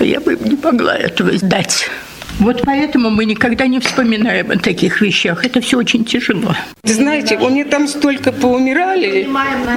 я 0.00 0.18
бы 0.18 0.34
не 0.34 0.56
могла 0.56 0.96
этого 0.96 1.30
дать. 1.42 1.90
Вот 2.38 2.62
поэтому 2.64 3.10
мы 3.10 3.24
никогда 3.24 3.66
не 3.66 3.80
вспоминаем 3.80 4.50
о 4.50 4.58
таких 4.58 5.00
вещах. 5.00 5.44
Это 5.44 5.60
все 5.60 5.78
очень 5.78 6.04
тяжело. 6.04 6.54
Знаете, 6.84 7.36
у 7.36 7.48
меня 7.48 7.64
там 7.64 7.88
столько 7.88 8.32
поумирали. 8.32 9.26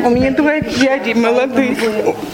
У 0.06 0.10
меня 0.10 0.32
два 0.32 0.62
дяди 0.62 1.14
молодых, 1.14 1.80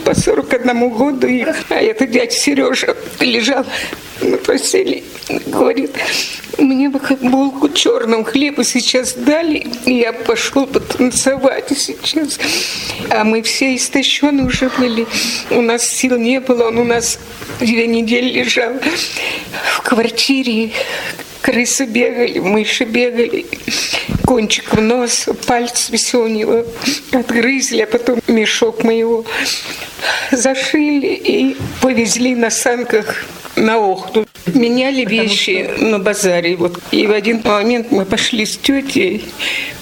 по 0.04 0.14
41 0.14 0.90
году 0.90 1.28
их. 1.28 1.48
А 1.70 1.76
этот 1.76 2.12
дядя 2.12 2.32
Сережа 2.32 2.96
лежал 3.22 3.66
на 4.28 4.38
постели, 4.38 5.04
говорит, 5.48 5.92
мне 6.58 6.90
бы 6.90 7.00
булку 7.22 7.70
черным 7.70 8.24
хлеба 8.24 8.64
сейчас 8.64 9.14
дали, 9.14 9.68
и 9.86 9.94
я 10.00 10.14
пошел 10.14 10.66
потанцевать 10.66 11.78
сейчас. 11.78 12.40
А 13.10 13.24
мы 13.24 13.42
все 13.42 13.76
истощены 13.76 14.46
уже 14.46 14.70
были. 14.78 15.08
У 15.52 15.62
нас 15.62 15.88
сил 15.88 16.18
не 16.18 16.40
было, 16.40 16.68
он 16.68 16.80
у 16.80 16.84
нас 16.84 17.20
две 17.60 17.88
недели 17.88 18.40
лежал 18.40 18.74
в 19.74 19.82
квартире. 19.82 20.72
Крысы 21.42 21.86
бегали, 21.86 22.40
мыши 22.40 22.84
бегали, 22.84 23.46
кончик 24.26 24.74
в 24.74 24.82
нос, 24.82 25.30
пальцы 25.46 25.96
все 25.96 26.22
у 26.22 26.28
него 26.28 26.66
отгрызли, 27.14 27.84
а 27.84 27.88
потом 27.88 28.20
мешок 28.28 28.84
моего 28.84 29.24
зашили 30.32 31.14
и 31.14 31.56
повезли 31.82 32.36
на 32.36 32.50
санках 32.50 33.24
на 33.58 33.78
Охту. 33.78 34.26
Меняли 34.54 35.04
вещи 35.04 35.70
на 35.80 36.00
базаре. 36.00 36.56
Вот. 36.56 36.80
И 36.92 37.06
в 37.08 37.12
один 37.12 37.42
момент 37.44 37.92
мы 37.92 38.06
пошли 38.06 38.46
с 38.46 38.58
тетей 38.58 39.26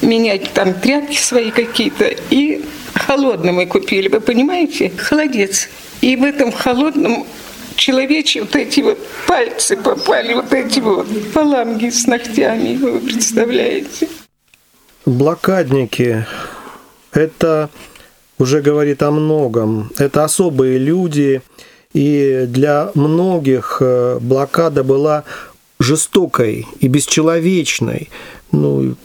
менять 0.02 0.52
там 0.54 0.74
тряпки 0.74 1.18
свои 1.18 1.52
какие-то. 1.52 2.06
И 2.30 2.64
холодно 3.08 3.52
мы 3.52 3.66
купили, 3.68 4.08
вы 4.08 4.22
понимаете? 4.22 4.92
Холодец. 4.98 5.70
И 6.02 6.16
в 6.16 6.24
этом 6.24 6.52
холодном 6.52 7.26
человечьи 7.76 8.42
вот 8.42 8.56
эти 8.56 8.82
вот 8.82 8.98
пальцы 9.28 9.78
попали, 9.78 10.34
вот 10.34 10.54
эти 10.54 10.80
вот 10.80 11.08
паламги 11.34 11.90
с 11.90 12.08
ногтями, 12.08 12.76
вы 12.76 13.00
представляете? 13.00 14.08
Блокадники– 15.06 16.26
это 17.12 17.70
уже 18.40 18.62
говорит 18.62 19.04
о 19.04 19.12
многом. 19.12 19.92
Это 19.98 20.24
особые 20.24 20.78
люди, 20.78 21.42
и 21.96 22.46
для 22.48 22.92
многих 22.94 23.78
э, 23.80 24.20
блокада 24.20 24.84
была 24.84 25.24
жестокой 25.80 26.68
и 26.82 26.88
бесчеловечной. 26.90 28.10
Ну, 28.52 28.96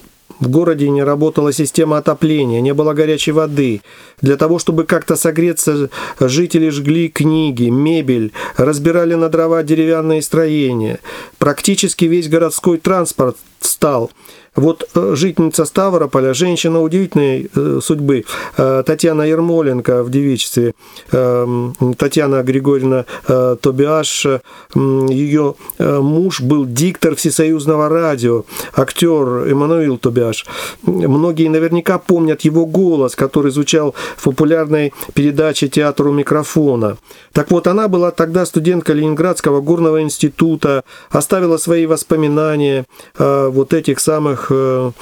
в 0.40 0.48
городе 0.48 0.88
не 0.88 1.04
работала 1.04 1.52
система 1.52 1.98
отопления, 1.98 2.60
не 2.60 2.74
было 2.74 2.92
горячей 2.92 3.30
воды. 3.30 3.82
Для 4.22 4.36
того, 4.36 4.58
чтобы 4.58 4.84
как-то 4.84 5.14
согреться, 5.14 5.88
жители 6.18 6.68
жгли 6.70 7.08
книги, 7.08 7.68
мебель, 7.68 8.32
разбирали 8.56 9.14
на 9.14 9.28
дрова 9.28 9.62
деревянные 9.62 10.20
строения. 10.20 10.98
Практически 11.38 12.06
весь 12.06 12.28
городской 12.28 12.78
транспорт 12.78 13.36
стал 13.60 14.10
вот 14.56 14.88
э, 14.94 15.12
жительница 15.14 15.64
Ставрополя, 15.64 16.34
женщина 16.34 16.82
удивительной 16.82 17.50
э, 17.54 17.80
судьбы, 17.82 18.24
э, 18.56 18.82
Татьяна 18.84 19.22
Ермоленко 19.22 20.02
в 20.02 20.10
девичестве, 20.10 20.74
Татьяна 21.10 22.42
Григорьевна 22.42 23.04
Тобиаш, 23.26 24.26
ее 24.74 25.54
муж 25.78 26.40
был 26.40 26.66
диктор 26.66 27.14
Всесоюзного 27.14 27.88
радио, 27.88 28.44
актер 28.74 29.46
Эммануил 29.46 29.98
Тобиаш. 29.98 30.46
Многие 30.82 31.48
наверняка 31.48 31.98
помнят 31.98 32.42
его 32.42 32.66
голос, 32.66 33.14
который 33.14 33.52
звучал 33.52 33.94
в 34.16 34.24
популярной 34.24 34.92
передаче 35.14 35.68
«Театру 35.68 36.12
микрофона». 36.12 36.96
Так 37.32 37.50
вот, 37.50 37.66
она 37.66 37.88
была 37.88 38.10
тогда 38.10 38.46
студентка 38.46 38.92
Ленинградского 38.92 39.60
горного 39.60 40.02
института, 40.02 40.84
оставила 41.10 41.56
свои 41.56 41.86
воспоминания 41.86 42.84
вот 43.18 43.72
этих 43.72 44.00
самых 44.00 44.39
тех 44.40 44.46
э, 44.50 44.90
Э, 44.90 44.92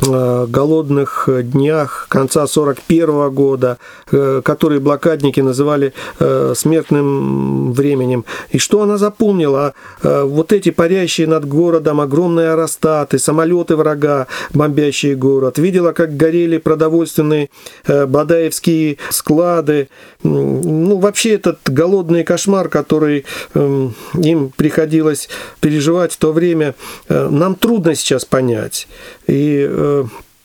голодных 0.00 1.28
днях 1.42 2.06
конца 2.08 2.46
41 2.46 3.30
года, 3.30 3.78
э, 4.12 4.42
которые 4.44 4.80
блокадники 4.80 5.40
называли 5.40 5.92
э, 6.20 6.52
смертным 6.56 7.72
временем. 7.72 8.24
И 8.50 8.58
что 8.58 8.82
она 8.82 8.96
запомнила? 8.96 9.74
Вот 10.02 10.52
эти 10.52 10.70
парящие 10.70 11.26
над 11.26 11.46
городом 11.46 12.00
огромные 12.00 12.50
аэростаты, 12.50 13.18
самолеты 13.18 13.76
врага, 13.76 14.26
бомбящие 14.54 15.16
город. 15.16 15.58
Видела, 15.58 15.92
как 15.92 16.16
горели 16.16 16.58
продовольственные 16.58 17.50
бадаевские 17.86 18.98
склады. 19.10 19.88
Ну, 20.22 20.98
вообще 20.98 21.34
этот 21.34 21.58
голодный 21.66 22.24
кошмар, 22.24 22.68
который 22.68 23.24
эм, 23.54 23.94
им 24.14 24.50
приходилось 24.56 25.28
переживать 25.60 26.12
в 26.12 26.18
то 26.18 26.32
время, 26.32 26.74
нам 27.08 27.54
трудно 27.54 27.94
сейчас 27.94 28.24
понять. 28.24 28.88
И 29.26 29.68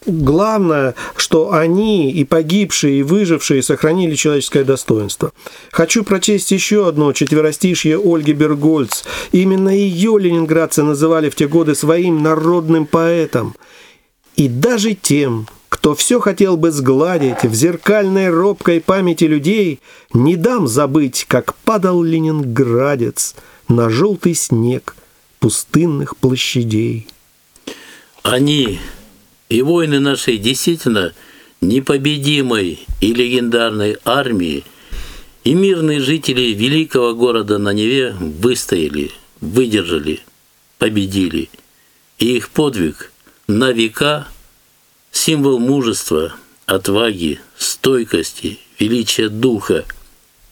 Главное, 0.06 0.96
что 1.16 1.54
они 1.54 2.12
и 2.12 2.26
погибшие, 2.26 3.00
и 3.00 3.04
выжившие 3.04 3.64
сохранили 3.64 4.16
человеческое 4.16 4.64
достоинство. 4.64 5.32
Хочу 5.72 6.04
прочесть 6.04 6.52
еще 6.52 6.88
одно 6.88 7.14
четверостишье 7.14 7.98
Ольги 7.98 8.34
Бергольц. 8.34 9.04
Именно 9.32 9.70
ее 9.70 10.18
ленинградцы 10.20 10.84
называли 10.84 11.30
в 11.30 11.36
те 11.36 11.48
годы 11.48 11.74
своим 11.74 12.22
народным 12.22 12.86
поэтом. 12.86 13.56
И 14.36 14.50
даже 14.50 14.94
тем, 14.94 15.48
кто 15.70 15.96
все 15.96 16.20
хотел 16.20 16.58
бы 16.58 16.72
сгладить 16.72 17.44
в 17.44 17.54
зеркальной 17.54 18.30
робкой 18.30 18.82
памяти 18.82 19.26
людей, 19.26 19.80
не 20.14 20.36
дам 20.36 20.68
забыть, 20.68 21.26
как 21.28 21.56
падал 21.56 22.04
ленинградец 22.04 23.36
на 23.68 23.90
желтый 23.90 24.36
снег 24.36 24.96
пустынных 25.40 26.18
площадей. 26.18 27.08
Они 28.24 28.80
и 29.50 29.62
воины 29.62 30.00
нашей 30.00 30.38
действительно 30.38 31.14
непобедимой 31.62 32.80
и 33.02 33.14
легендарной 33.14 33.98
армии 34.04 34.64
и 35.44 35.54
мирные 35.54 36.00
жители 36.00 36.54
великого 36.54 37.14
города 37.14 37.58
на 37.58 37.74
Неве 37.74 38.14
выстояли, 38.14 39.12
выдержали, 39.42 40.22
победили. 40.78 41.50
И 42.18 42.38
их 42.38 42.50
подвиг 42.50 43.12
на 43.48 43.72
века– 43.72 44.28
символ 45.12 45.60
мужества, 45.60 46.34
отваги, 46.66 47.40
стойкости, 47.58 48.60
величия 48.80 49.30
духа 49.30 49.86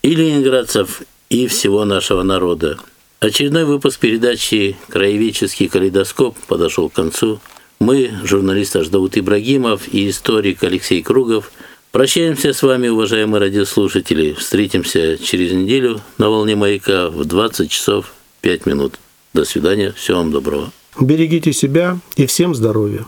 и 0.02 0.14
ленинградцев, 0.14 1.02
и 1.30 1.46
всего 1.46 1.86
нашего 1.86 2.22
народа. 2.22 2.78
Очередной 3.20 3.64
выпуск 3.64 3.98
передачи 4.00 4.76
«Краеведческий 4.88 5.68
калейдоскоп» 5.68 6.36
подошел 6.46 6.90
к 6.90 6.94
концу– 6.94 7.40
мы, 7.82 8.12
журналист 8.24 8.76
Аждаут 8.76 9.18
Ибрагимов 9.18 9.92
и 9.92 10.08
историк 10.08 10.62
Алексей 10.64 11.02
Кругов, 11.02 11.52
прощаемся 11.90 12.52
с 12.52 12.62
вами, 12.62 12.88
уважаемые 12.88 13.40
радиослушатели. 13.40 14.32
Встретимся 14.32 15.18
через 15.18 15.52
неделю 15.52 16.00
на 16.16 16.30
волне 16.30 16.56
маяка 16.56 17.10
в 17.10 17.24
20 17.24 17.70
часов 17.70 18.14
5 18.40 18.66
минут. 18.66 18.98
До 19.34 19.44
свидания, 19.44 19.92
всего 19.92 20.18
вам 20.18 20.30
доброго. 20.30 20.72
Берегите 21.00 21.52
себя 21.52 21.98
и 22.16 22.26
всем 22.26 22.54
здоровья. 22.54 23.04